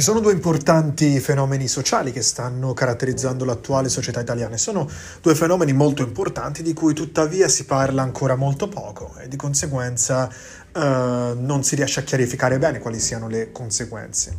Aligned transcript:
Ci 0.00 0.06
sono 0.06 0.20
due 0.20 0.32
importanti 0.32 1.20
fenomeni 1.20 1.68
sociali 1.68 2.10
che 2.10 2.22
stanno 2.22 2.72
caratterizzando 2.72 3.44
l'attuale 3.44 3.90
società 3.90 4.18
italiana. 4.18 4.56
Sono 4.56 4.88
due 5.20 5.34
fenomeni 5.34 5.74
molto 5.74 6.00
importanti 6.00 6.62
di 6.62 6.72
cui 6.72 6.94
tuttavia 6.94 7.48
si 7.48 7.66
parla 7.66 8.00
ancora 8.00 8.34
molto 8.34 8.66
poco 8.66 9.14
e 9.18 9.28
di 9.28 9.36
conseguenza 9.36 10.26
eh, 10.72 11.34
non 11.36 11.62
si 11.64 11.74
riesce 11.74 12.00
a 12.00 12.02
chiarificare 12.02 12.58
bene 12.58 12.78
quali 12.78 12.98
siano 12.98 13.28
le 13.28 13.52
conseguenze. 13.52 14.38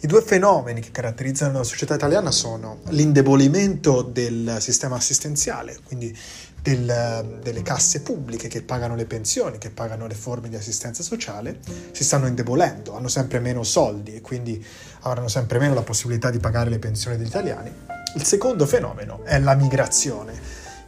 I 0.00 0.06
due 0.06 0.22
fenomeni 0.22 0.80
che 0.80 0.90
caratterizzano 0.90 1.58
la 1.58 1.64
società 1.64 1.94
italiana 1.94 2.30
sono 2.30 2.78
l'indebolimento 2.88 4.00
del 4.00 4.56
sistema 4.60 4.96
assistenziale, 4.96 5.80
quindi 5.84 6.16
del, 6.64 7.40
delle 7.42 7.60
casse 7.60 8.00
pubbliche 8.00 8.48
che 8.48 8.62
pagano 8.62 8.96
le 8.96 9.04
pensioni, 9.04 9.58
che 9.58 9.68
pagano 9.68 10.06
le 10.06 10.14
forme 10.14 10.48
di 10.48 10.56
assistenza 10.56 11.02
sociale, 11.02 11.58
si 11.92 12.02
stanno 12.04 12.26
indebolendo, 12.26 12.96
hanno 12.96 13.08
sempre 13.08 13.38
meno 13.38 13.62
soldi 13.62 14.14
e 14.14 14.22
quindi 14.22 14.64
avranno 15.00 15.28
sempre 15.28 15.58
meno 15.58 15.74
la 15.74 15.82
possibilità 15.82 16.30
di 16.30 16.38
pagare 16.38 16.70
le 16.70 16.78
pensioni 16.78 17.18
degli 17.18 17.26
italiani. 17.26 17.70
Il 18.14 18.24
secondo 18.24 18.64
fenomeno 18.64 19.22
è 19.24 19.38
la 19.40 19.54
migrazione, 19.54 20.32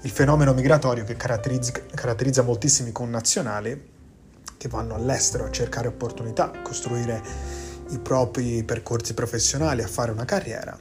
il 0.01 0.11
fenomeno 0.11 0.55
migratorio 0.55 1.05
che 1.05 1.15
caratterizza, 1.15 1.73
caratterizza 1.95 2.41
moltissimi 2.41 2.91
connazionali 2.91 3.95
che 4.57 4.69
vanno 4.69 4.95
all'estero 4.95 5.45
a 5.45 5.51
cercare 5.51 5.89
opportunità, 5.89 6.53
a 6.53 6.63
costruire 6.63 7.23
i 7.91 7.99
propri 7.99 8.65
percorsi 8.65 9.13
professionali, 9.13 9.83
a 9.83 9.87
fare 9.87 10.11
una 10.11 10.25
carriera 10.25 10.77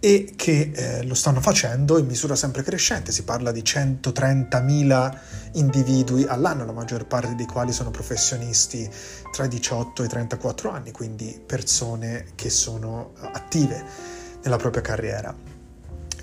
e 0.00 0.32
che 0.34 0.72
eh, 0.74 1.04
lo 1.04 1.14
stanno 1.14 1.40
facendo 1.42 1.98
in 1.98 2.06
misura 2.06 2.34
sempre 2.34 2.62
crescente. 2.62 3.12
Si 3.12 3.22
parla 3.22 3.52
di 3.52 3.60
130.000 3.60 5.18
individui 5.52 6.24
all'anno, 6.24 6.64
la 6.64 6.72
maggior 6.72 7.06
parte 7.06 7.34
dei 7.34 7.46
quali 7.46 7.72
sono 7.72 7.90
professionisti 7.90 8.88
tra 9.30 9.44
i 9.44 9.48
18 9.48 10.02
e 10.02 10.06
i 10.06 10.08
34 10.08 10.70
anni, 10.70 10.90
quindi 10.90 11.40
persone 11.44 12.28
che 12.34 12.48
sono 12.48 13.12
attive 13.20 13.84
nella 14.42 14.56
propria 14.56 14.82
carriera. 14.82 15.59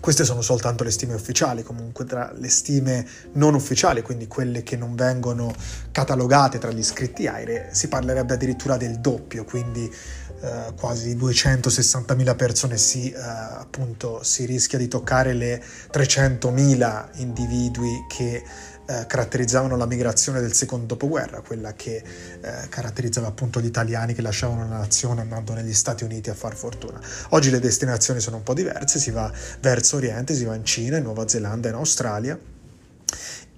Queste 0.07 0.23
sono 0.23 0.41
soltanto 0.41 0.85
le 0.85 0.91
stime 0.91 1.15
ufficiali, 1.15 1.63
comunque 1.63 2.05
tra 2.05 2.31
le 2.33 2.47
stime 2.47 3.05
non 3.33 3.55
ufficiali, 3.55 4.01
quindi 4.01 4.25
quelle 4.25 4.63
che 4.63 4.77
non 4.77 4.95
vengono 4.95 5.53
catalogate 5.91 6.59
tra 6.59 6.71
gli 6.71 6.77
iscritti 6.77 7.27
AIRE, 7.27 7.71
si 7.73 7.89
parlerebbe 7.89 8.35
addirittura 8.35 8.77
del 8.77 9.01
doppio, 9.01 9.43
quindi 9.43 9.83
eh, 9.83 10.73
quasi 10.77 11.13
260.000 11.17 12.35
persone 12.37 12.77
si, 12.77 13.11
eh, 13.11 13.19
appunto, 13.19 14.23
si 14.23 14.45
rischia 14.45 14.77
di 14.77 14.87
toccare 14.87 15.33
le 15.33 15.61
300.000 15.91 17.07
individui 17.15 18.05
che 18.07 18.45
eh, 18.87 19.05
caratterizzavano 19.07 19.75
la 19.75 19.85
migrazione 19.85 20.41
del 20.41 20.53
secondo 20.53 20.85
dopoguerra, 20.85 21.41
quella 21.41 21.73
che 21.73 21.97
eh, 22.41 22.69
caratterizzava 22.69 23.27
appunto 23.27 23.59
gli 23.59 23.65
italiani 23.65 24.13
che 24.13 24.21
lasciavano 24.21 24.67
la 24.67 24.77
nazione 24.77 25.21
andando 25.21 25.53
negli 25.53 25.73
Stati 25.73 26.03
Uniti 26.03 26.29
a 26.29 26.33
far 26.33 26.55
fortuna. 26.55 26.99
Oggi 27.29 27.49
le 27.49 27.59
destinazioni 27.59 28.19
sono 28.19 28.37
un 28.37 28.43
po' 28.43 28.53
diverse, 28.53 28.99
si 28.99 29.11
va 29.11 29.31
verso 29.59 29.97
Oriente, 29.97 30.33
si 30.33 30.43
va 30.43 30.55
in 30.55 30.65
Cina, 30.65 30.97
in 30.97 31.03
Nuova 31.03 31.27
Zelanda, 31.27 31.69
in 31.69 31.75
Australia 31.75 32.55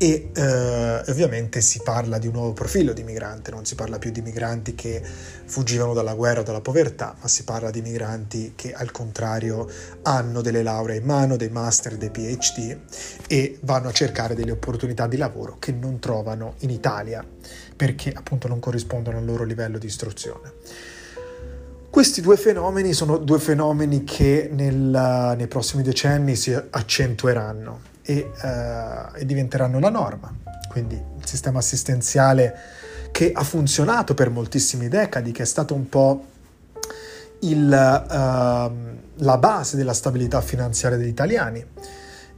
e 0.02 0.32
eh, 0.34 1.04
ovviamente 1.12 1.60
si 1.60 1.82
parla 1.84 2.20
di 2.20 2.28
un 2.28 2.34
nuovo 2.36 2.54
profilo 2.54 2.94
di 2.94 3.04
migrante, 3.04 3.52
non 3.52 3.66
si 3.66 3.76
parla 3.76 4.00
più 4.00 4.12
di 4.12 4.22
migranti 4.22 4.74
che 4.74 5.04
fuggivano 5.04 5.94
dalla 5.94 6.14
guerra 6.14 6.40
o 6.40 6.44
dalla 6.44 6.62
povertà, 6.62 7.18
ma 7.20 7.28
si 7.28 7.44
parla 7.44 7.70
di 7.70 7.82
migranti 7.82 8.54
che 8.56 8.72
al 8.72 8.92
contrario 8.92 9.70
hanno 10.04 10.40
delle 10.40 10.64
lauree 10.64 11.00
in 11.00 11.04
mano, 11.04 11.36
dei 11.36 11.50
master, 11.50 11.98
dei 11.98 12.12
PhD 12.12 12.80
e 13.28 13.58
vanno 13.64 13.90
a 13.90 13.92
cercare 13.92 14.36
delle 14.36 14.52
opportunità 14.52 15.06
di 15.06 15.18
lavoro 15.18 15.58
che 15.60 15.74
non 15.74 16.00
trovano 16.00 16.54
in 16.60 16.70
Italia 16.70 17.22
perché 17.76 18.14
appunto 18.16 18.48
non 18.48 18.62
corrispondono 18.62 19.18
al 19.18 19.26
loro 19.26 19.44
livello 19.44 19.78
di 19.78 19.88
istruzione. 19.88 20.54
Questi 21.90 22.22
due 22.22 22.38
fenomeni 22.38 22.94
sono 22.94 23.18
due 23.18 23.40
fenomeni 23.40 24.06
che 24.06 24.50
nel, 24.50 25.34
nei 25.36 25.48
prossimi 25.48 25.84
decenni 25.84 26.38
si 26.38 26.54
accentueranno 26.54 27.98
e, 28.10 28.32
uh, 28.42 29.16
e 29.16 29.24
diventeranno 29.24 29.80
la 29.80 29.90
norma. 29.90 30.34
Quindi 30.68 30.96
il 30.96 31.26
sistema 31.26 31.60
assistenziale 31.60 32.58
che 33.12 33.32
ha 33.32 33.44
funzionato 33.44 34.16
per 34.16 34.32
moltissime 34.32 34.88
decadi, 34.88 35.32
che 35.32 35.44
è 35.44 35.46
stato 35.46 35.76
un 35.76 35.88
po' 35.90 36.26
il, 37.42 37.66
uh, 37.68 39.24
la 39.24 39.38
base 39.38 39.78
della 39.78 39.94
stabilità 39.94 40.42
finanziaria 40.42 40.98
degli 40.98 41.08
italiani 41.08 41.64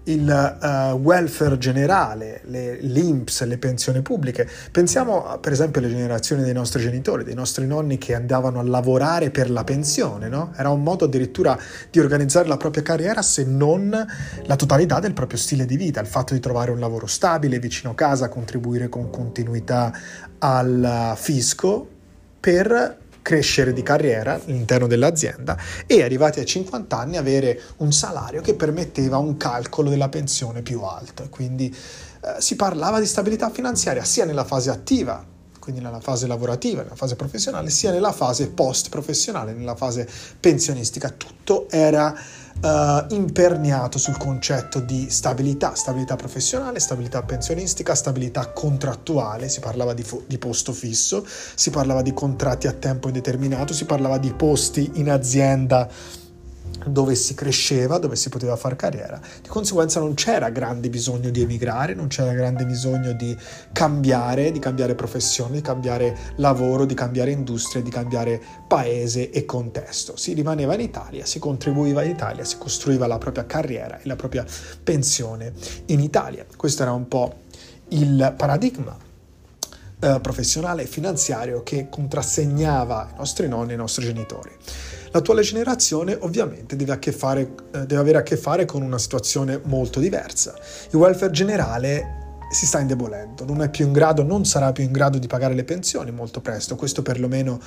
il 0.05 0.57
uh, 0.61 0.95
welfare 0.95 1.57
generale, 1.57 2.41
le, 2.45 2.77
l'INPS, 2.81 3.43
le 3.43 3.57
pensioni 3.57 4.01
pubbliche. 4.01 4.47
Pensiamo 4.71 5.37
per 5.39 5.51
esempio 5.51 5.79
alle 5.79 5.89
generazioni 5.89 6.43
dei 6.43 6.53
nostri 6.53 6.81
genitori, 6.81 7.23
dei 7.23 7.35
nostri 7.35 7.67
nonni 7.67 7.97
che 7.97 8.15
andavano 8.15 8.59
a 8.59 8.63
lavorare 8.63 9.29
per 9.29 9.51
la 9.51 9.63
pensione, 9.63 10.27
no? 10.27 10.53
Era 10.55 10.69
un 10.69 10.81
modo 10.81 11.05
addirittura 11.05 11.57
di 11.89 11.99
organizzare 11.99 12.47
la 12.47 12.57
propria 12.57 12.81
carriera 12.81 13.21
se 13.21 13.43
non 13.43 13.89
la 14.45 14.55
totalità 14.55 14.99
del 14.99 15.13
proprio 15.13 15.37
stile 15.37 15.65
di 15.65 15.77
vita, 15.77 15.99
il 15.99 16.07
fatto 16.07 16.33
di 16.33 16.39
trovare 16.39 16.71
un 16.71 16.79
lavoro 16.79 17.05
stabile, 17.05 17.59
vicino 17.59 17.91
a 17.91 17.95
casa, 17.95 18.29
contribuire 18.29 18.89
con 18.89 19.09
continuità 19.09 19.93
al 20.39 21.13
fisco 21.15 21.87
per 22.39 22.97
crescere 23.21 23.73
di 23.73 23.83
carriera 23.83 24.33
all'interno 24.33 24.87
dell'azienda 24.87 25.57
e 25.85 26.03
arrivati 26.03 26.39
a 26.39 26.45
50 26.45 26.97
anni 26.97 27.17
avere 27.17 27.59
un 27.77 27.91
salario 27.91 28.41
che 28.41 28.55
permetteva 28.55 29.17
un 29.17 29.37
calcolo 29.37 29.89
della 29.89 30.09
pensione 30.09 30.61
più 30.61 30.81
alto. 30.81 31.27
Quindi 31.29 31.69
eh, 31.69 32.41
si 32.41 32.55
parlava 32.55 32.99
di 32.99 33.05
stabilità 33.05 33.49
finanziaria 33.49 34.03
sia 34.03 34.25
nella 34.25 34.45
fase 34.45 34.69
attiva 34.69 35.31
quindi 35.61 35.79
nella 35.79 35.99
fase 35.99 36.25
lavorativa, 36.25 36.81
nella 36.81 36.95
fase 36.95 37.15
professionale, 37.15 37.69
sia 37.69 37.91
nella 37.91 38.11
fase 38.11 38.49
post 38.49 38.89
professionale, 38.89 39.53
nella 39.53 39.75
fase 39.75 40.09
pensionistica. 40.39 41.09
Tutto 41.09 41.69
era 41.69 42.13
uh, 42.61 43.13
imperniato 43.13 43.97
sul 43.97 44.17
concetto 44.17 44.79
di 44.79 45.09
stabilità, 45.09 45.75
stabilità 45.75 46.15
professionale, 46.15 46.79
stabilità 46.79 47.21
pensionistica, 47.23 47.95
stabilità 47.95 48.51
contrattuale, 48.51 49.49
si 49.49 49.59
parlava 49.59 49.93
di, 49.93 50.03
fo- 50.03 50.23
di 50.27 50.37
posto 50.37 50.71
fisso, 50.71 51.25
si 51.25 51.69
parlava 51.69 52.01
di 52.01 52.13
contratti 52.13 52.67
a 52.67 52.73
tempo 52.73 53.07
indeterminato, 53.07 53.73
si 53.73 53.85
parlava 53.85 54.17
di 54.17 54.31
posti 54.33 54.91
in 54.95 55.09
azienda 55.09 55.89
dove 56.85 57.15
si 57.15 57.33
cresceva, 57.33 57.97
dove 57.97 58.15
si 58.15 58.29
poteva 58.29 58.55
fare 58.55 58.75
carriera. 58.75 59.19
Di 59.41 59.47
conseguenza 59.47 59.99
non 59.99 60.13
c'era 60.13 60.49
grande 60.49 60.89
bisogno 60.89 61.29
di 61.29 61.41
emigrare, 61.41 61.93
non 61.93 62.07
c'era 62.07 62.33
grande 62.33 62.65
bisogno 62.65 63.13
di 63.13 63.35
cambiare, 63.71 64.51
di 64.51 64.59
cambiare 64.59 64.95
professione, 64.95 65.55
di 65.55 65.61
cambiare 65.61 66.17
lavoro, 66.37 66.85
di 66.85 66.93
cambiare 66.93 67.31
industria, 67.31 67.81
di 67.81 67.89
cambiare 67.89 68.41
paese 68.67 69.29
e 69.29 69.45
contesto. 69.45 70.15
Si 70.15 70.33
rimaneva 70.33 70.73
in 70.73 70.81
Italia, 70.81 71.25
si 71.25 71.39
contribuiva 71.39 72.03
in 72.03 72.11
Italia, 72.11 72.43
si 72.43 72.57
costruiva 72.57 73.07
la 73.07 73.17
propria 73.17 73.45
carriera 73.45 73.99
e 73.99 74.07
la 74.07 74.15
propria 74.15 74.45
pensione 74.83 75.53
in 75.87 75.99
Italia. 75.99 76.45
Questo 76.55 76.83
era 76.83 76.91
un 76.91 77.07
po' 77.07 77.33
il 77.89 78.33
paradigma 78.37 79.09
eh, 79.99 80.19
professionale 80.21 80.83
e 80.83 80.85
finanziario 80.87 81.61
che 81.63 81.87
contrassegnava 81.89 83.11
i 83.13 83.17
nostri 83.17 83.47
nonni 83.47 83.71
e 83.71 83.73
i 83.75 83.77
nostri 83.77 84.03
genitori. 84.03 84.51
L'attuale 85.11 85.41
generazione 85.41 86.17
ovviamente 86.21 86.75
deve, 86.75 86.97
fare, 87.11 87.41
eh, 87.71 87.85
deve 87.85 87.97
avere 87.97 88.17
a 88.19 88.23
che 88.23 88.37
fare 88.37 88.65
con 88.65 88.81
una 88.81 88.97
situazione 88.97 89.59
molto 89.65 89.99
diversa. 89.99 90.55
Il 90.91 90.97
welfare 90.97 91.31
generale 91.31 92.20
si 92.51 92.65
sta 92.65 92.79
indebolendo, 92.79 93.45
non 93.45 93.61
è 93.61 93.69
più 93.69 93.85
in 93.85 93.93
grado, 93.93 94.23
non 94.23 94.45
sarà 94.45 94.71
più 94.71 94.83
in 94.83 94.91
grado 94.91 95.17
di 95.17 95.27
pagare 95.27 95.53
le 95.53 95.63
pensioni 95.63 96.11
molto 96.11 96.41
presto, 96.41 96.75
questo 96.75 97.01
perlomeno 97.01 97.59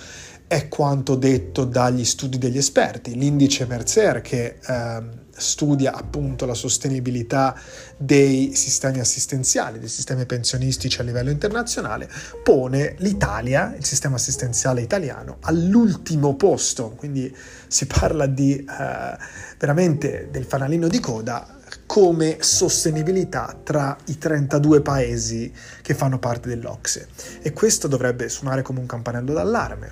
è 0.47 0.69
quanto 0.69 1.15
detto 1.15 1.65
dagli 1.65 2.05
studi 2.05 2.39
degli 2.39 2.59
esperti. 2.59 3.15
L'indice 3.17 3.65
Mercer 3.65 4.21
che 4.21 4.59
eh, 4.65 5.03
studia 5.31 5.95
appunto 5.95 6.45
la 6.45 6.55
sostenibilità 6.55 7.59
dei 7.97 8.55
sistemi 8.55 9.01
assistenziali, 9.01 9.79
dei 9.79 9.89
sistemi 9.89 10.27
pensionistici 10.27 11.01
a 11.01 11.05
livello 11.05 11.31
internazionale, 11.31 12.09
pone 12.43 12.95
l'Italia, 12.99 13.75
il 13.77 13.85
sistema 13.85 14.17
assistenziale 14.17 14.83
italiano, 14.83 15.39
all'ultimo 15.41 16.37
posto, 16.37 16.91
quindi 16.91 17.35
si 17.67 17.87
parla 17.87 18.27
di 18.27 18.55
eh, 18.57 19.17
veramente 19.59 20.29
del 20.31 20.45
fanalino 20.45 20.89
di 20.89 21.01
coda 21.01 21.63
come 21.95 22.39
sostenibilità 22.41 23.57
tra 23.63 23.97
i 24.07 24.19
32 24.19 24.81
paesi 24.81 25.53
che 25.81 25.95
fanno 25.95 26.19
parte 26.19 26.49
dell'Ocse 26.49 27.07
e 27.41 27.53
questo 27.53 27.87
dovrebbe 27.87 28.29
suonare 28.29 28.63
come 28.63 28.81
un 28.81 28.87
campanello 28.87 29.33
d'allarme 29.33 29.91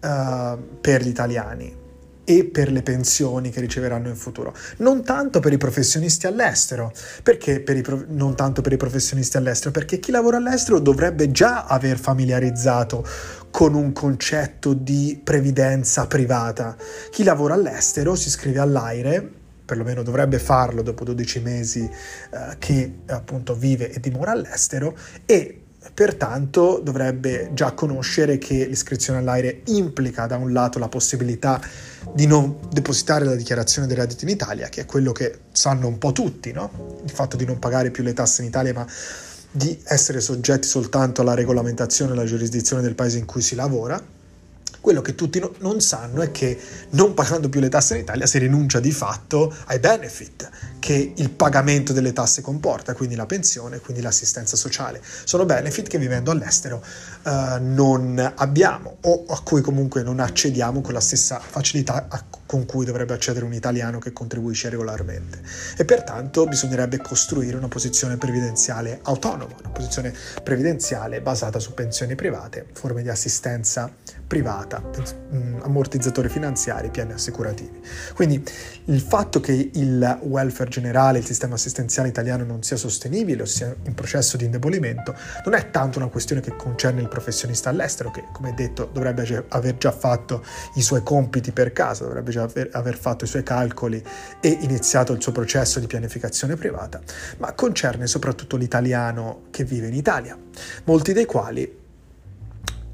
uh, 0.00 0.78
per 0.80 1.02
gli 1.02 1.08
italiani 1.08 1.76
e 2.24 2.44
per 2.46 2.72
le 2.72 2.80
pensioni 2.80 3.50
che 3.50 3.60
riceveranno 3.60 4.08
in 4.08 4.16
futuro. 4.16 4.54
Non 4.78 5.04
tanto 5.04 5.40
per 5.40 5.52
i 5.52 5.58
professionisti 5.58 6.26
all'estero, 6.26 6.90
perché 7.22 7.60
per 7.60 7.78
pro- 7.82 8.06
non 8.08 8.34
tanto 8.34 8.62
per 8.62 8.72
i 8.72 8.78
professionisti 8.78 9.36
all'estero, 9.36 9.70
perché 9.70 9.98
chi 9.98 10.12
lavora 10.12 10.38
all'estero 10.38 10.78
dovrebbe 10.78 11.30
già 11.30 11.66
aver 11.66 11.98
familiarizzato 11.98 13.06
con 13.50 13.74
un 13.74 13.92
concetto 13.92 14.72
di 14.72 15.20
previdenza 15.22 16.06
privata. 16.06 16.74
Chi 17.10 17.22
lavora 17.22 17.52
all'estero 17.52 18.14
si 18.14 18.28
iscrive 18.28 18.60
all'AIRE 18.60 19.42
perlomeno 19.64 20.02
dovrebbe 20.02 20.38
farlo 20.38 20.82
dopo 20.82 21.04
12 21.04 21.40
mesi 21.40 21.82
eh, 21.82 22.56
che 22.58 22.98
appunto 23.06 23.54
vive 23.54 23.90
e 23.90 24.00
dimora 24.00 24.32
all'estero 24.32 24.96
e 25.24 25.60
pertanto 25.92 26.80
dovrebbe 26.82 27.50
già 27.52 27.72
conoscere 27.72 28.38
che 28.38 28.66
l'iscrizione 28.66 29.18
all'aire 29.18 29.60
implica 29.66 30.26
da 30.26 30.36
un 30.36 30.52
lato 30.52 30.78
la 30.78 30.88
possibilità 30.88 31.60
di 32.12 32.26
non 32.26 32.58
depositare 32.70 33.24
la 33.24 33.34
dichiarazione 33.34 33.86
dei 33.86 33.96
redditi 33.96 34.24
in 34.24 34.30
Italia, 34.30 34.68
che 34.68 34.82
è 34.82 34.86
quello 34.86 35.12
che 35.12 35.40
sanno 35.52 35.86
un 35.86 35.98
po' 35.98 36.12
tutti, 36.12 36.52
no? 36.52 37.00
il 37.04 37.10
fatto 37.10 37.36
di 37.36 37.44
non 37.44 37.58
pagare 37.58 37.90
più 37.90 38.02
le 38.02 38.14
tasse 38.14 38.42
in 38.42 38.48
Italia, 38.48 38.72
ma 38.72 38.86
di 39.50 39.78
essere 39.84 40.20
soggetti 40.20 40.66
soltanto 40.66 41.20
alla 41.20 41.34
regolamentazione 41.34 42.12
e 42.12 42.14
alla 42.14 42.24
giurisdizione 42.24 42.82
del 42.82 42.94
paese 42.94 43.18
in 43.18 43.24
cui 43.24 43.42
si 43.42 43.54
lavora 43.54 44.02
quello 44.84 45.00
che 45.00 45.14
tutti 45.14 45.38
no, 45.38 45.50
non 45.60 45.80
sanno 45.80 46.20
è 46.20 46.30
che 46.30 46.60
non 46.90 47.14
pagando 47.14 47.48
più 47.48 47.58
le 47.58 47.70
tasse 47.70 47.94
in 47.94 48.02
Italia 48.02 48.26
si 48.26 48.36
rinuncia 48.36 48.80
di 48.80 48.92
fatto 48.92 49.50
ai 49.68 49.78
benefit 49.78 50.50
che 50.84 51.14
il 51.16 51.30
pagamento 51.30 51.94
delle 51.94 52.12
tasse 52.12 52.42
comporta, 52.42 52.92
quindi 52.92 53.14
la 53.14 53.24
pensione, 53.24 53.78
quindi 53.78 54.02
l'assistenza 54.02 54.54
sociale. 54.54 55.00
Sono 55.24 55.46
benefit 55.46 55.88
che 55.88 55.96
vivendo 55.96 56.30
all'estero 56.30 56.84
uh, 57.22 57.30
non 57.58 58.34
abbiamo 58.36 58.98
o 59.00 59.24
a 59.30 59.40
cui 59.40 59.62
comunque 59.62 60.02
non 60.02 60.20
accediamo 60.20 60.82
con 60.82 60.92
la 60.92 61.00
stessa 61.00 61.40
facilità 61.40 62.04
a, 62.10 62.22
con 62.44 62.66
cui 62.66 62.84
dovrebbe 62.84 63.14
accedere 63.14 63.46
un 63.46 63.54
italiano 63.54 63.98
che 63.98 64.12
contribuisce 64.12 64.68
regolarmente. 64.68 65.40
E 65.78 65.86
pertanto 65.86 66.44
bisognerebbe 66.44 66.98
costruire 66.98 67.56
una 67.56 67.68
posizione 67.68 68.18
previdenziale 68.18 69.00
autonoma, 69.04 69.54
una 69.58 69.70
posizione 69.70 70.12
previdenziale 70.42 71.22
basata 71.22 71.58
su 71.60 71.72
pensioni 71.72 72.14
private, 72.14 72.66
forme 72.74 73.00
di 73.00 73.08
assistenza 73.08 73.90
privata, 74.26 74.82
mm, 74.82 75.60
ammortizzatori 75.62 76.28
finanziari, 76.28 76.90
piani 76.90 77.12
assicurativi. 77.12 77.80
Quindi 78.14 78.44
il 78.86 79.00
fatto 79.00 79.40
che 79.40 79.70
il 79.72 80.18
welfare 80.22 80.70
generale, 80.80 81.18
il 81.18 81.24
sistema 81.24 81.54
assistenziale 81.54 82.08
italiano 82.08 82.44
non 82.44 82.62
sia 82.62 82.76
sostenibile 82.76 83.42
o 83.42 83.46
sia 83.46 83.74
in 83.84 83.94
processo 83.94 84.36
di 84.36 84.44
indebolimento, 84.44 85.14
non 85.44 85.54
è 85.54 85.70
tanto 85.70 85.98
una 85.98 86.08
questione 86.08 86.40
che 86.40 86.56
concerne 86.56 87.00
il 87.00 87.08
professionista 87.08 87.70
all'estero, 87.70 88.10
che 88.10 88.24
come 88.32 88.54
detto 88.54 88.88
dovrebbe 88.92 89.44
aver 89.48 89.76
già 89.78 89.92
fatto 89.92 90.44
i 90.74 90.82
suoi 90.82 91.02
compiti 91.02 91.52
per 91.52 91.72
casa, 91.72 92.04
dovrebbe 92.04 92.32
già 92.32 92.42
aver, 92.42 92.70
aver 92.72 92.96
fatto 92.96 93.24
i 93.24 93.28
suoi 93.28 93.44
calcoli 93.44 94.02
e 94.40 94.58
iniziato 94.62 95.12
il 95.12 95.22
suo 95.22 95.32
processo 95.32 95.78
di 95.78 95.86
pianificazione 95.86 96.56
privata, 96.56 97.00
ma 97.38 97.52
concerne 97.52 98.06
soprattutto 98.06 98.56
l'italiano 98.56 99.44
che 99.50 99.64
vive 99.64 99.86
in 99.86 99.94
Italia, 99.94 100.36
molti 100.84 101.12
dei 101.12 101.26
quali 101.26 101.82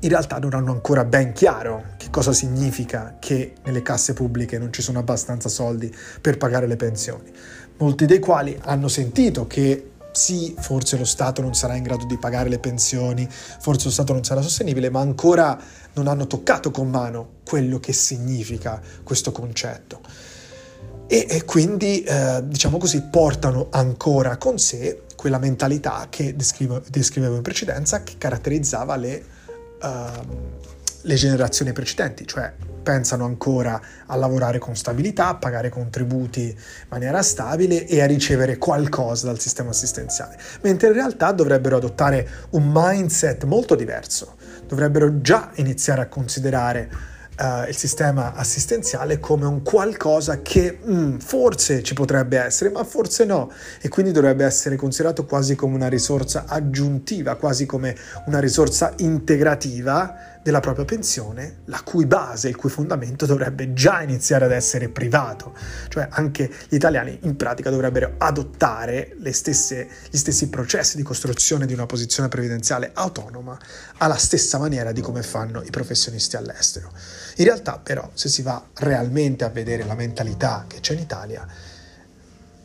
in 0.02 0.08
realtà 0.08 0.38
non 0.38 0.54
hanno 0.54 0.72
ancora 0.72 1.04
ben 1.04 1.32
chiaro 1.32 1.94
che 1.98 2.08
cosa 2.10 2.32
significa 2.32 3.16
che 3.18 3.54
nelle 3.64 3.82
casse 3.82 4.14
pubbliche 4.14 4.58
non 4.58 4.72
ci 4.72 4.80
sono 4.80 4.98
abbastanza 4.98 5.50
soldi 5.50 5.94
per 6.20 6.38
pagare 6.38 6.66
le 6.66 6.76
pensioni. 6.76 7.30
Molti 7.80 8.06
dei 8.06 8.18
quali 8.18 8.58
hanno 8.62 8.88
sentito 8.88 9.46
che 9.46 9.90
sì, 10.12 10.54
forse 10.58 10.98
lo 10.98 11.04
Stato 11.04 11.40
non 11.40 11.54
sarà 11.54 11.76
in 11.76 11.82
grado 11.82 12.04
di 12.04 12.18
pagare 12.18 12.48
le 12.48 12.58
pensioni, 12.58 13.28
forse 13.30 13.84
lo 13.84 13.90
Stato 13.90 14.12
non 14.12 14.24
sarà 14.24 14.40
sostenibile, 14.42 14.90
ma 14.90 15.00
ancora 15.00 15.58
non 15.94 16.06
hanno 16.06 16.26
toccato 16.26 16.70
con 16.70 16.90
mano 16.90 17.38
quello 17.44 17.78
che 17.78 17.92
significa 17.92 18.80
questo 19.02 19.32
concetto. 19.32 20.00
E, 21.06 21.26
e 21.28 21.44
quindi, 21.44 22.02
eh, 22.02 22.42
diciamo 22.44 22.78
così, 22.78 23.02
portano 23.02 23.68
ancora 23.70 24.36
con 24.36 24.58
sé 24.58 25.02
quella 25.16 25.38
mentalità 25.38 26.06
che 26.08 26.36
descrivo, 26.36 26.82
descrivevo 26.88 27.36
in 27.36 27.42
precedenza, 27.42 28.02
che 28.02 28.14
caratterizzava 28.16 28.96
le 28.96 29.24
uh, 29.82 30.68
le 31.02 31.14
generazioni 31.14 31.72
precedenti, 31.72 32.26
cioè 32.26 32.52
pensano 32.82 33.24
ancora 33.24 33.80
a 34.06 34.16
lavorare 34.16 34.58
con 34.58 34.74
stabilità, 34.74 35.28
a 35.28 35.34
pagare 35.36 35.68
contributi 35.68 36.42
in 36.42 36.56
maniera 36.88 37.22
stabile 37.22 37.86
e 37.86 38.00
a 38.00 38.06
ricevere 38.06 38.58
qualcosa 38.58 39.26
dal 39.26 39.38
sistema 39.38 39.70
assistenziale, 39.70 40.38
mentre 40.62 40.88
in 40.88 40.94
realtà 40.94 41.32
dovrebbero 41.32 41.76
adottare 41.76 42.28
un 42.50 42.70
mindset 42.72 43.44
molto 43.44 43.74
diverso, 43.74 44.36
dovrebbero 44.66 45.20
già 45.20 45.50
iniziare 45.56 46.02
a 46.02 46.08
considerare 46.08 46.90
uh, 47.40 47.68
il 47.68 47.76
sistema 47.76 48.34
assistenziale 48.34 49.18
come 49.18 49.46
un 49.46 49.62
qualcosa 49.62 50.42
che 50.42 50.78
mm, 50.84 51.18
forse 51.18 51.82
ci 51.82 51.94
potrebbe 51.94 52.38
essere, 52.38 52.70
ma 52.70 52.84
forse 52.84 53.24
no, 53.24 53.50
e 53.80 53.88
quindi 53.88 54.12
dovrebbe 54.12 54.44
essere 54.44 54.76
considerato 54.76 55.24
quasi 55.24 55.54
come 55.54 55.74
una 55.74 55.88
risorsa 55.88 56.44
aggiuntiva, 56.46 57.36
quasi 57.36 57.66
come 57.66 57.96
una 58.26 58.38
risorsa 58.38 58.92
integrativa 58.98 60.29
della 60.42 60.60
propria 60.60 60.84
pensione, 60.84 61.60
la 61.66 61.82
cui 61.82 62.06
base, 62.06 62.48
il 62.48 62.56
cui 62.56 62.70
fondamento 62.70 63.26
dovrebbe 63.26 63.72
già 63.72 64.02
iniziare 64.02 64.46
ad 64.46 64.52
essere 64.52 64.88
privato. 64.88 65.54
Cioè 65.88 66.08
anche 66.10 66.50
gli 66.68 66.74
italiani 66.74 67.18
in 67.22 67.36
pratica 67.36 67.70
dovrebbero 67.70 68.14
adottare 68.18 69.16
stesse, 69.30 69.88
gli 70.10 70.16
stessi 70.16 70.48
processi 70.48 70.96
di 70.96 71.02
costruzione 71.02 71.66
di 71.66 71.72
una 71.72 71.86
posizione 71.86 72.28
previdenziale 72.28 72.90
autonoma 72.94 73.58
alla 73.98 74.16
stessa 74.16 74.58
maniera 74.58 74.92
di 74.92 75.00
come 75.00 75.22
fanno 75.22 75.62
i 75.62 75.70
professionisti 75.70 76.36
all'estero. 76.36 76.90
In 77.36 77.44
realtà 77.44 77.78
però, 77.78 78.10
se 78.14 78.28
si 78.28 78.42
va 78.42 78.62
realmente 78.74 79.44
a 79.44 79.48
vedere 79.48 79.84
la 79.84 79.94
mentalità 79.94 80.64
che 80.66 80.80
c'è 80.80 80.94
in 80.94 81.00
Italia, 81.00 81.46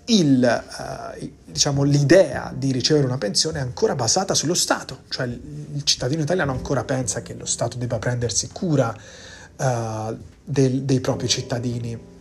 il, 0.06 0.64
uh, 1.18 1.32
diciamo, 1.46 1.84
l'idea 1.84 2.54
di 2.56 2.72
ricevere 2.72 3.06
una 3.06 3.18
pensione 3.18 3.60
è 3.60 3.62
ancora 3.62 3.96
basata 3.96 4.34
sullo 4.34 4.54
Stato, 4.54 5.04
cioè 5.10 5.26
il 5.26 5.84
cittadino 5.84 6.22
italiano 6.22 6.52
ancora 6.52 6.84
pensa 6.84 7.22
che 7.22 7.34
lo 7.34 7.46
Stato 7.46 7.78
debba 7.78 8.00
prendersi 8.00 8.50
cura 8.52 8.96
uh, 9.58 10.18
del, 10.44 10.84
dei 10.84 11.00
propri 11.00 11.28
cittadini 11.28 12.14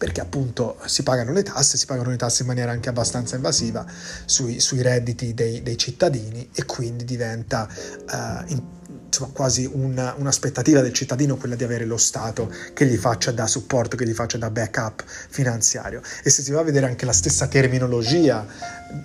perché 0.00 0.22
appunto 0.22 0.78
si 0.86 1.02
pagano 1.02 1.30
le 1.32 1.42
tasse, 1.42 1.76
si 1.76 1.84
pagano 1.84 2.08
le 2.08 2.16
tasse 2.16 2.40
in 2.40 2.48
maniera 2.48 2.72
anche 2.72 2.88
abbastanza 2.88 3.36
invasiva 3.36 3.84
sui, 4.24 4.58
sui 4.58 4.80
redditi 4.80 5.34
dei, 5.34 5.62
dei, 5.62 5.76
cittadini 5.76 6.48
e 6.54 6.64
quindi 6.64 7.04
diventa 7.04 7.68
uh, 7.68 8.50
in, 8.50 8.62
insomma, 9.10 9.30
quasi 9.32 9.68
una, 9.70 10.14
un'aspettativa 10.16 10.80
del 10.80 10.92
cittadino 10.92 11.36
quella 11.36 11.56
di 11.56 11.64
avere 11.64 11.84
lo 11.84 11.96
Stato 11.96 12.52
che 12.72 12.86
gli 12.86 12.96
faccia 12.96 13.32
da 13.32 13.46
supporto, 13.46 13.96
che 13.96 14.06
gli 14.06 14.12
faccia 14.12 14.38
da 14.38 14.50
backup 14.50 15.04
finanziario. 15.28 16.00
E 16.22 16.30
se 16.30 16.42
si 16.42 16.52
va 16.52 16.60
a 16.60 16.62
vedere 16.62 16.86
anche 16.86 17.04
la 17.04 17.12
stessa 17.12 17.48
terminologia 17.48 18.46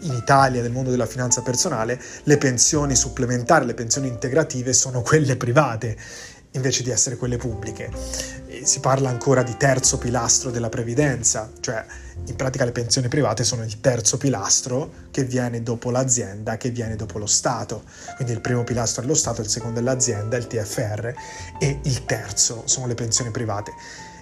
in 0.01 0.13
Italia 0.13 0.61
nel 0.61 0.71
mondo 0.71 0.91
della 0.91 1.07
finanza 1.07 1.41
personale, 1.41 1.99
le 2.23 2.37
pensioni 2.37 2.95
supplementari, 2.95 3.65
le 3.65 3.73
pensioni 3.73 4.07
integrative 4.07 4.73
sono 4.73 5.01
quelle 5.01 5.35
private 5.35 5.97
invece 6.55 6.83
di 6.83 6.89
essere 6.89 7.15
quelle 7.17 7.37
pubbliche. 7.37 7.91
Si 8.63 8.79
parla 8.79 9.09
ancora 9.09 9.43
di 9.43 9.55
terzo 9.57 9.97
pilastro 9.97 10.49
della 10.49 10.69
previdenza, 10.69 11.51
cioè 11.59 11.85
in 12.25 12.35
pratica 12.35 12.65
le 12.65 12.71
pensioni 12.71 13.07
private 13.07 13.43
sono 13.43 13.63
il 13.63 13.79
terzo 13.79 14.17
pilastro 14.17 14.91
che 15.11 15.23
viene 15.23 15.61
dopo 15.61 15.91
l'azienda, 15.91 16.57
che 16.57 16.71
viene 16.71 16.95
dopo 16.95 17.19
lo 17.19 17.27
Stato. 17.27 17.83
Quindi 18.15 18.33
il 18.33 18.41
primo 18.41 18.63
pilastro 18.63 19.03
è 19.03 19.05
lo 19.05 19.13
Stato, 19.13 19.41
il 19.41 19.49
secondo 19.49 19.79
è 19.79 19.83
l'azienda, 19.83 20.37
il 20.37 20.47
TFR 20.47 21.13
e 21.59 21.79
il 21.83 22.05
terzo 22.05 22.63
sono 22.65 22.87
le 22.87 22.95
pensioni 22.95 23.29
private. 23.29 23.73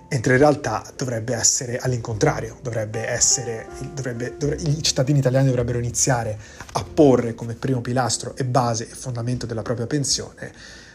Mentre 0.09 0.33
in 0.33 0.39
realtà 0.39 0.83
dovrebbe 0.95 1.33
essere 1.33 1.77
all'incontrario, 1.77 2.59
dovrebbe 2.61 3.07
essere, 3.07 3.67
dovrebbe, 3.93 4.35
dovrebbe, 4.37 4.61
i 4.61 4.83
cittadini 4.83 5.19
italiani 5.19 5.47
dovrebbero 5.47 5.79
iniziare 5.79 6.37
a 6.73 6.83
porre 6.83 7.33
come 7.33 7.55
primo 7.55 7.81
pilastro 7.81 8.35
e 8.35 8.45
base 8.45 8.83
e 8.83 8.93
fondamento 8.93 9.45
della 9.45 9.63
propria 9.63 9.87
pensione 9.87 10.51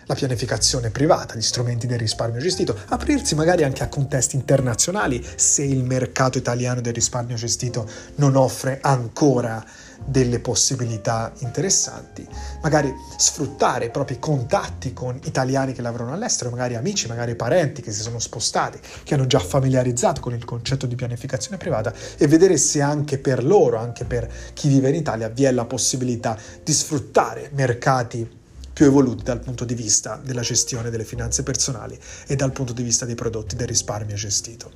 la 0.08 0.14
pianificazione 0.14 0.90
privata, 0.90 1.34
gli 1.34 1.42
strumenti 1.42 1.86
del 1.86 1.98
risparmio 1.98 2.40
gestito, 2.40 2.76
aprirsi 2.88 3.34
magari 3.34 3.62
anche 3.62 3.82
a 3.82 3.88
contesti 3.88 4.36
internazionali 4.36 5.24
se 5.36 5.62
il 5.62 5.84
mercato 5.84 6.38
italiano 6.38 6.80
del 6.80 6.94
risparmio 6.94 7.36
gestito 7.36 7.86
non 8.16 8.34
offre 8.34 8.78
ancora 8.80 9.62
delle 10.02 10.38
possibilità 10.38 11.32
interessanti, 11.40 12.26
magari 12.62 12.90
sfruttare 13.18 13.86
i 13.86 13.90
propri 13.90 14.18
contatti 14.18 14.94
con 14.94 15.20
italiani 15.24 15.72
che 15.74 15.82
lavorano 15.82 16.14
all'estero, 16.14 16.48
magari 16.48 16.74
amici, 16.74 17.06
magari 17.06 17.34
parenti 17.34 17.82
che 17.82 17.92
si 17.92 18.00
sono 18.00 18.18
spostati, 18.18 18.78
che 19.02 19.14
hanno 19.14 19.26
già 19.26 19.40
familiarizzato 19.40 20.22
con 20.22 20.32
il 20.32 20.44
concetto 20.44 20.86
di 20.86 20.94
pianificazione 20.94 21.58
privata 21.58 21.92
e 22.16 22.26
vedere 22.26 22.56
se 22.56 22.80
anche 22.80 23.18
per 23.18 23.44
loro, 23.44 23.76
anche 23.76 24.04
per 24.04 24.30
chi 24.54 24.68
vive 24.68 24.88
in 24.88 24.94
Italia, 24.94 25.28
vi 25.28 25.44
è 25.44 25.52
la 25.52 25.66
possibilità 25.66 26.38
di 26.62 26.72
sfruttare 26.72 27.50
mercati 27.52 28.38
più 28.78 28.87
evoluti 28.87 29.25
dal 29.25 29.40
punto 29.40 29.64
di 29.64 29.75
vista 29.75 30.20
della 30.25 30.40
gestione 30.40 30.88
delle 30.88 31.02
finanze 31.02 31.42
personali 31.42 31.99
e 32.28 32.37
dal 32.37 32.52
punto 32.52 32.73
di 32.73 32.85
vista 32.85 33.04
dei 33.04 33.16
prodotti 33.16 33.56
del 33.56 33.66
risparmio 33.66 34.14
gestito. 34.14 34.70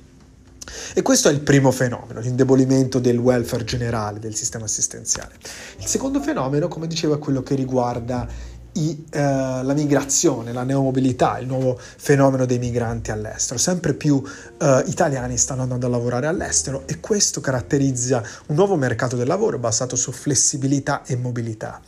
E 0.93 1.01
questo 1.01 1.29
è 1.29 1.31
il 1.31 1.39
primo 1.39 1.71
fenomeno, 1.71 2.19
l'indebolimento 2.19 2.99
del 2.99 3.17
welfare 3.17 3.63
generale 3.63 4.19
del 4.19 4.35
sistema 4.35 4.65
assistenziale. 4.65 5.35
Il 5.77 5.85
secondo 5.85 6.19
fenomeno, 6.19 6.67
come 6.67 6.87
dicevo, 6.87 7.15
è 7.15 7.17
quello 7.17 7.43
che 7.43 7.55
riguarda 7.55 8.27
i, 8.73 9.05
eh, 9.09 9.19
la 9.21 9.73
migrazione, 9.73 10.51
la 10.51 10.63
neomobilità, 10.63 11.37
il 11.37 11.47
nuovo 11.47 11.79
fenomeno 11.79 12.45
dei 12.45 12.59
migranti 12.59 13.09
all'estero. 13.09 13.57
Sempre 13.57 13.93
più 13.93 14.21
eh, 14.57 14.83
italiani 14.87 15.37
stanno 15.37 15.61
andando 15.61 15.85
a 15.85 15.89
lavorare 15.89 16.27
all'estero 16.27 16.83
e 16.87 16.99
questo 16.99 17.39
caratterizza 17.39 18.21
un 18.47 18.57
nuovo 18.57 18.75
mercato 18.75 19.15
del 19.15 19.27
lavoro 19.27 19.59
basato 19.59 19.95
su 19.95 20.11
flessibilità 20.11 21.03
e 21.05 21.15
mobilità. 21.15 21.79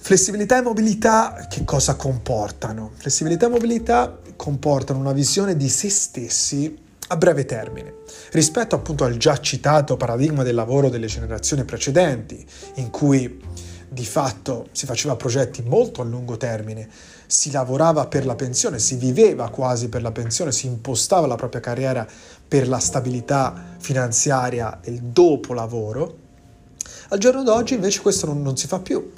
Flessibilità 0.00 0.56
e 0.58 0.62
mobilità 0.62 1.46
che 1.50 1.64
cosa 1.64 1.96
comportano? 1.96 2.92
Flessibilità 2.94 3.46
e 3.46 3.50
mobilità 3.50 4.18
comportano 4.36 5.00
una 5.00 5.12
visione 5.12 5.56
di 5.56 5.68
se 5.68 5.90
stessi 5.90 6.78
a 7.08 7.16
breve 7.16 7.44
termine, 7.44 7.94
rispetto 8.30 8.76
appunto 8.76 9.04
al 9.04 9.16
già 9.16 9.38
citato 9.40 9.96
paradigma 9.96 10.44
del 10.44 10.54
lavoro 10.54 10.88
delle 10.88 11.08
generazioni 11.08 11.64
precedenti, 11.64 12.46
in 12.74 12.90
cui 12.90 13.42
di 13.88 14.04
fatto 14.04 14.68
si 14.72 14.86
faceva 14.86 15.16
progetti 15.16 15.62
molto 15.62 16.00
a 16.00 16.04
lungo 16.04 16.36
termine, 16.36 16.88
si 17.26 17.50
lavorava 17.50 18.06
per 18.06 18.24
la 18.24 18.36
pensione, 18.36 18.78
si 18.78 18.96
viveva 18.96 19.50
quasi 19.50 19.88
per 19.88 20.02
la 20.02 20.12
pensione, 20.12 20.52
si 20.52 20.66
impostava 20.66 21.26
la 21.26 21.36
propria 21.36 21.60
carriera 21.60 22.06
per 22.46 22.68
la 22.68 22.78
stabilità 22.78 23.74
finanziaria 23.78 24.78
del 24.80 25.00
dopo 25.00 25.52
lavoro, 25.52 26.26
al 27.08 27.18
giorno 27.18 27.42
d'oggi 27.42 27.74
invece 27.74 28.00
questo 28.00 28.26
non, 28.26 28.40
non 28.42 28.56
si 28.56 28.66
fa 28.66 28.78
più 28.78 29.10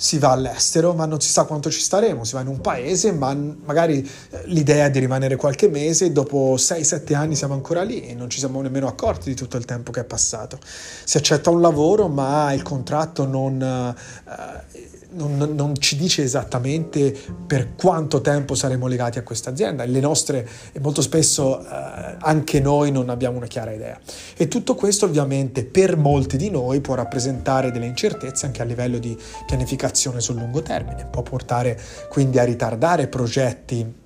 si 0.00 0.16
va 0.16 0.30
all'estero, 0.30 0.94
ma 0.94 1.04
non 1.04 1.20
si 1.20 1.28
sa 1.28 1.44
quanto 1.44 1.70
ci 1.70 1.80
staremo, 1.80 2.24
si 2.24 2.32
va 2.32 2.40
in 2.40 2.46
un 2.46 2.62
paese, 2.62 3.12
ma 3.12 3.34
magari 3.34 4.00
eh, 4.30 4.42
l'idea 4.46 4.86
è 4.86 4.90
di 4.90 4.98
rimanere 4.98 5.36
qualche 5.36 5.68
mese 5.68 6.10
dopo 6.10 6.54
6-7 6.54 7.14
anni 7.14 7.36
siamo 7.36 7.52
ancora 7.52 7.82
lì 7.82 8.06
e 8.06 8.14
non 8.14 8.30
ci 8.30 8.38
siamo 8.38 8.62
nemmeno 8.62 8.86
accorti 8.86 9.28
di 9.28 9.36
tutto 9.36 9.58
il 9.58 9.66
tempo 9.66 9.90
che 9.90 10.00
è 10.00 10.04
passato. 10.04 10.58
Si 11.04 11.18
accetta 11.18 11.50
un 11.50 11.60
lavoro, 11.60 12.08
ma 12.08 12.50
il 12.54 12.62
contratto 12.62 13.26
non... 13.26 13.60
Eh, 13.60 14.88
non, 15.12 15.36
non, 15.56 15.74
ci 15.76 15.96
dice 15.96 16.22
esattamente 16.22 17.12
per 17.44 17.74
quanto 17.74 18.20
tempo 18.20 18.54
saremo 18.54 18.86
legati 18.86 19.18
a 19.18 19.24
questa 19.24 19.50
azienda. 19.50 19.84
Le 19.84 19.98
nostre, 19.98 20.48
e 20.70 20.78
molto 20.78 21.02
spesso 21.02 21.60
eh, 21.60 22.14
anche 22.20 22.60
noi 22.60 22.92
non 22.92 23.08
abbiamo 23.08 23.36
una 23.36 23.48
chiara 23.48 23.72
idea. 23.72 23.98
E 24.36 24.46
tutto 24.46 24.76
questo 24.76 25.06
ovviamente 25.06 25.64
per 25.64 25.96
molti 25.96 26.36
di 26.36 26.48
noi 26.48 26.80
può 26.80 26.94
rappresentare 26.94 27.72
delle 27.72 27.86
incertezze 27.86 28.46
anche 28.46 28.62
a 28.62 28.64
livello 28.64 28.98
di 28.98 29.18
pianificazione 29.46 29.89
sul 29.94 30.36
lungo 30.36 30.62
termine, 30.62 31.06
può 31.06 31.22
portare 31.22 31.78
quindi 32.08 32.38
a 32.38 32.44
ritardare 32.44 33.08
progetti 33.08 33.98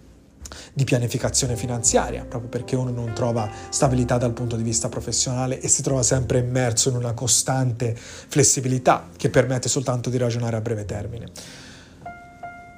di 0.73 0.85
pianificazione 0.85 1.57
finanziaria, 1.57 2.25
proprio 2.25 2.49
perché 2.49 2.76
uno 2.76 2.91
non 2.91 3.12
trova 3.14 3.50
stabilità 3.69 4.19
dal 4.19 4.33
punto 4.33 4.57
di 4.57 4.62
vista 4.62 4.88
professionale 4.88 5.61
e 5.61 5.69
si 5.69 5.83
trova 5.83 6.03
sempre 6.03 6.38
immerso 6.38 6.88
in 6.88 6.97
una 6.97 7.12
costante 7.12 7.95
flessibilità 7.97 9.09
che 9.17 9.31
permette 9.31 9.69
soltanto 9.69 10.11
di 10.11 10.19
ragionare 10.19 10.57
a 10.57 10.61
breve 10.61 10.85
termine. 10.85 11.26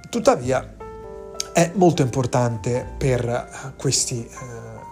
Tuttavia 0.08 0.75
è 1.56 1.70
molto 1.76 2.02
importante 2.02 2.86
per 2.98 3.72
questi 3.78 4.22
eh, 4.22 4.28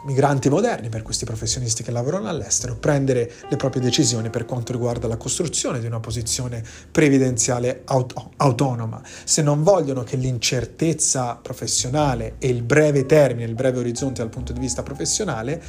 migranti 0.07 0.49
moderni, 0.49 0.89
per 0.89 1.03
questi 1.03 1.27
professionisti 1.27 1.83
che 1.83 1.91
lavorano 1.91 2.27
all'estero, 2.27 2.75
prendere 2.77 3.31
le 3.51 3.57
proprie 3.57 3.83
decisioni 3.83 4.31
per 4.31 4.47
quanto 4.47 4.73
riguarda 4.73 5.07
la 5.07 5.19
costruzione 5.19 5.79
di 5.79 5.85
una 5.85 6.01
posizione 6.01 6.65
previdenziale 6.91 7.83
auto- 7.85 8.31
autonoma. 8.39 9.03
Se 9.25 9.43
non 9.43 9.63
vogliono 9.63 10.05
che 10.05 10.17
l'incertezza 10.17 11.35
professionale 11.35 12.37
e 12.39 12.49
il 12.49 12.63
breve 12.63 13.05
termine, 13.05 13.47
il 13.47 13.55
breve 13.55 13.81
orizzonte 13.81 14.23
dal 14.23 14.31
punto 14.31 14.55
di 14.55 14.61
vista 14.61 14.83
professionale, 14.83 15.63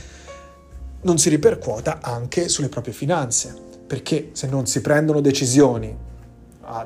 non 1.02 1.18
si 1.18 1.28
ripercuota 1.28 2.00
anche 2.00 2.48
sulle 2.48 2.70
proprie 2.70 2.94
finanze, 2.94 3.54
perché 3.86 4.30
se 4.32 4.48
non 4.48 4.66
si 4.66 4.80
prendono 4.80 5.20
decisioni 5.20 6.14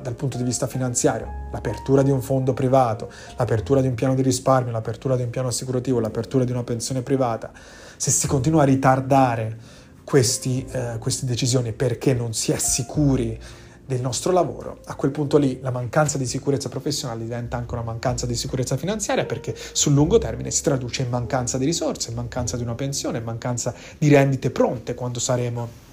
dal 0.01 0.13
punto 0.13 0.37
di 0.37 0.43
vista 0.43 0.67
finanziario, 0.67 1.47
l'apertura 1.51 2.01
di 2.03 2.11
un 2.11 2.21
fondo 2.21 2.53
privato, 2.53 3.11
l'apertura 3.37 3.81
di 3.81 3.87
un 3.87 3.95
piano 3.95 4.15
di 4.15 4.21
risparmio, 4.21 4.71
l'apertura 4.71 5.15
di 5.15 5.23
un 5.23 5.29
piano 5.29 5.47
assicurativo, 5.47 5.99
l'apertura 5.99 6.43
di 6.43 6.51
una 6.51 6.63
pensione 6.63 7.01
privata, 7.01 7.51
se 7.95 8.11
si 8.11 8.27
continua 8.27 8.63
a 8.63 8.65
ritardare 8.65 9.57
questi, 10.03 10.65
eh, 10.71 10.97
queste 10.99 11.25
decisioni 11.25 11.71
perché 11.71 12.13
non 12.13 12.33
si 12.33 12.51
è 12.51 12.57
sicuri 12.57 13.39
del 13.85 14.01
nostro 14.01 14.31
lavoro, 14.31 14.81
a 14.85 14.95
quel 14.95 15.09
punto 15.09 15.37
lì 15.37 15.59
la 15.61 15.71
mancanza 15.71 16.19
di 16.19 16.27
sicurezza 16.27 16.69
professionale 16.69 17.23
diventa 17.23 17.57
anche 17.57 17.73
una 17.73 17.81
mancanza 17.81 18.27
di 18.27 18.35
sicurezza 18.35 18.77
finanziaria 18.77 19.25
perché 19.25 19.55
sul 19.55 19.93
lungo 19.93 20.19
termine 20.19 20.51
si 20.51 20.61
traduce 20.61 21.01
in 21.01 21.09
mancanza 21.09 21.57
di 21.57 21.65
risorse, 21.65 22.11
in 22.11 22.15
mancanza 22.15 22.55
di 22.55 22.61
una 22.61 22.75
pensione, 22.75 23.17
in 23.17 23.23
mancanza 23.23 23.73
di 23.97 24.07
rendite 24.09 24.51
pronte 24.51 24.93
quando 24.93 25.19
saremo 25.19 25.88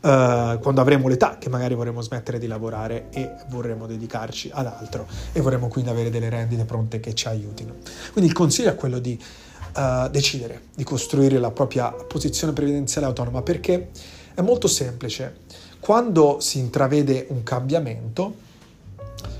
Uh, 0.00 0.58
quando 0.60 0.80
avremo 0.80 1.08
l'età 1.08 1.36
che 1.38 1.50
magari 1.50 1.74
vorremmo 1.74 2.00
smettere 2.00 2.38
di 2.38 2.46
lavorare 2.46 3.08
e 3.10 3.34
vorremmo 3.48 3.86
dedicarci 3.86 4.50
ad 4.50 4.66
altro 4.66 5.06
e 5.32 5.42
vorremmo 5.42 5.68
quindi 5.68 5.90
avere 5.90 6.08
delle 6.08 6.30
rendite 6.30 6.64
pronte 6.64 7.00
che 7.00 7.14
ci 7.14 7.28
aiutino. 7.28 7.74
Quindi 8.12 8.30
il 8.30 8.36
consiglio 8.36 8.70
è 8.70 8.74
quello 8.74 8.98
di 8.98 9.20
uh, 9.76 10.08
decidere 10.08 10.62
di 10.74 10.84
costruire 10.84 11.38
la 11.38 11.50
propria 11.50 11.90
posizione 11.90 12.54
previdenziale 12.54 13.06
autonoma 13.06 13.42
perché 13.42 13.90
è 14.32 14.40
molto 14.40 14.68
semplice. 14.68 15.40
Quando 15.80 16.40
si 16.40 16.58
intravede 16.58 17.26
un 17.28 17.42
cambiamento, 17.42 18.48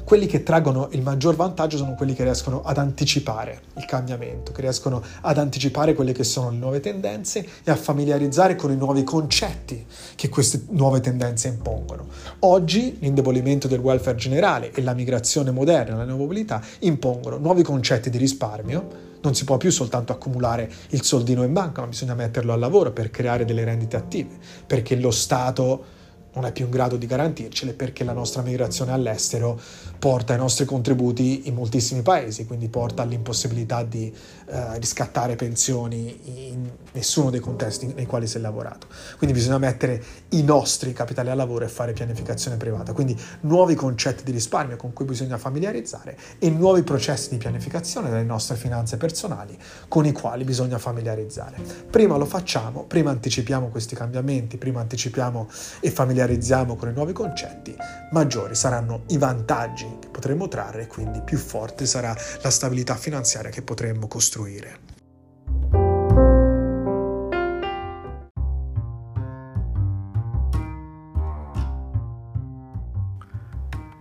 quelli 0.05 0.27
che 0.27 0.43
traggono 0.43 0.89
il 0.93 1.03
maggior 1.03 1.37
vantaggio 1.37 1.77
sono 1.77 1.95
quelli 1.95 2.15
che 2.15 2.25
riescono 2.25 2.63
ad 2.63 2.79
anticipare 2.79 3.63
il 3.77 3.85
cambiamento, 3.85 4.53
che 4.53 4.61
riescono 4.61 5.03
ad 5.21 5.39
anticipare 5.39 5.95
quelle 5.95 6.13
che 6.13 6.25
sono 6.25 6.51
le 6.51 6.57
nuove 6.57 6.81
tendenze 6.81 7.47
e 7.63 7.71
a 7.71 7.77
familiarizzare 7.77 8.57
con 8.57 8.71
i 8.71 8.77
nuovi 8.77 9.05
concetti 9.05 9.85
che 10.15 10.29
queste 10.29 10.65
nuove 10.71 11.01
tendenze 11.01 11.49
impongono. 11.49 12.07
Oggi 12.41 12.97
l'indebolimento 13.01 13.69
del 13.69 13.81
welfare 13.81 14.17
generale 14.17 14.73
e 14.73 14.83
la 14.83 14.95
migrazione 14.95 15.51
moderna, 15.51 15.97
la 15.97 16.05
nuova 16.05 16.23
mobilità 16.23 16.63
impongono 16.81 17.39
nuovi 17.39 17.63
concetti 17.63 18.11
di 18.11 18.19
risparmio, 18.19 19.09
non 19.23 19.35
si 19.35 19.45
può 19.45 19.57
più 19.57 19.71
soltanto 19.71 20.13
accumulare 20.13 20.71
il 20.91 21.03
soldino 21.03 21.43
in 21.43 21.53
banca, 21.53 21.83
ma 21.83 21.89
bisogna 21.89 22.15
metterlo 22.15 22.53
al 22.53 22.59
lavoro 22.59 22.93
per 22.93 23.11
creare 23.11 23.45
delle 23.45 23.65
rendite 23.65 23.97
attive, 23.97 24.37
perché 24.67 24.97
lo 24.97 25.11
Stato 25.11 25.99
non 26.33 26.45
è 26.45 26.53
più 26.53 26.67
in 26.67 26.71
grado 26.71 26.97
di 26.97 27.07
garantircele 27.07 27.73
perché 27.73 28.05
la 28.05 28.13
nostra 28.13 28.43
migrazione 28.43 28.93
all'estero 28.93 29.61
porta 29.99 30.35
i 30.35 30.39
nostri 30.39 30.65
contributi 30.65 31.49
in 31.49 31.55
moltissimi 31.55 32.03
paesi, 32.03 32.47
quindi 32.47 32.69
porta 32.69 33.03
all'impossibilità 33.03 33.83
di 33.83 34.13
eh, 34.47 34.79
riscattare 34.79 35.37
pensioni 35.37 36.51
in 36.51 36.71
nessuno 36.93 37.31
dei 37.31 37.41
contesti 37.41 37.93
nei 37.95 38.07
quali 38.07 38.27
si 38.27 38.37
è 38.37 38.41
lavorato. 38.41 38.87
Quindi 39.19 39.37
bisogna 39.37 39.59
mettere 39.59 40.03
i 40.31 40.43
nostri 40.43 40.93
capitali 40.93 41.31
al 41.31 41.37
lavoro 41.37 41.65
e 41.65 41.69
fare 41.69 41.93
pianificazione 41.93 42.57
privata, 42.57 42.93
quindi 42.93 43.19
nuovi 43.41 43.75
concetti 43.75 44.23
di 44.25 44.31
risparmio 44.31 44.77
con 44.77 44.93
cui 44.93 45.05
bisogna 45.05 45.37
familiarizzare 45.37 46.17
e 46.39 46.49
nuovi 46.51 46.83
processi 46.83 47.31
di 47.31 47.37
pianificazione 47.37 48.09
delle 48.09 48.23
nostre 48.23 48.57
finanze 48.57 48.97
personali 48.97 49.59
con 49.89 50.07
i 50.07 50.13
quali 50.13 50.45
bisogna 50.45 50.79
familiarizzare. 50.79 51.57
Prima 51.91 52.17
lo 52.17 52.25
facciamo, 52.25 52.85
prima 52.85 53.11
anticipiamo 53.11 53.69
questi 53.69 53.95
cambiamenti, 53.95 54.57
prima 54.57 54.81
anticipiamo 54.81 55.49
e 55.81 55.91
familiarizziamo 55.91 56.20
familiarizziamo 56.21 56.77
con 56.77 56.91
i 56.91 56.93
nuovi 56.93 57.13
concetti, 57.13 57.75
maggiori 58.11 58.55
saranno 58.55 59.05
i 59.09 59.17
vantaggi 59.17 59.97
che 60.01 60.09
potremo 60.09 60.49
trarre 60.49 60.83
e 60.83 60.87
quindi 60.87 61.23
più 61.23 61.39
forte 61.39 61.87
sarà 61.87 62.15
la 62.43 62.51
stabilità 62.51 62.95
finanziaria 62.95 63.51
che 63.51 63.63
potremmo 63.63 64.07
costruire. 64.07 64.90